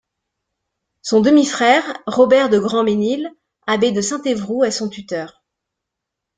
[1.03, 3.29] Son demi-frère Robert de Grandmesnil,
[3.67, 5.43] abbé de Saint-Évroult, est son tuteur.